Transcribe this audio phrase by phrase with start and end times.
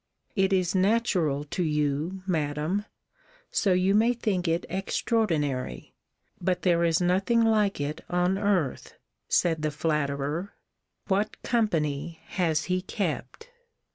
[0.35, 2.85] It is natural to you, Madam;
[3.51, 5.93] so you may think it extraordinary:
[6.41, 8.95] but there is nothing like it on earth,
[9.27, 10.55] said the flatterer
[11.07, 13.51] What company has he kept!